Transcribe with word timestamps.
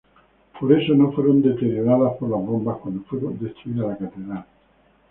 Por 0.59 0.73
eso 0.73 0.95
no 0.95 1.11
fueron 1.11 1.43
deterioradas 1.43 2.17
por 2.17 2.27
las 2.31 2.41
bombas 2.43 2.77
cuando 2.79 3.03
fue 3.03 3.19
destruida 3.39 3.85
la 3.89 3.97
catedral. 3.99 4.45